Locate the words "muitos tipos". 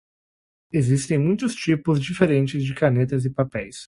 1.19-2.01